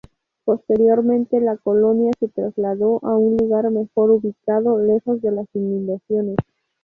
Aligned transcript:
Posteriormente 0.45 1.39
la 1.41 1.57
colonia 1.57 2.11
se 2.19 2.27
trasladó 2.27 2.97
a 3.03 3.15
un 3.17 3.37
lugar 3.37 3.69
mejor 3.69 4.09
ubicado, 4.09 4.79
lejos 4.79 5.21
de 5.21 5.29
las 5.29 5.45
inundaciones. 5.53 6.37